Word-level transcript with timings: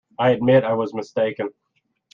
I 0.17 0.31
admit 0.31 0.63
I 0.63 0.73
was 0.73 0.95
mistaken. 0.95 1.49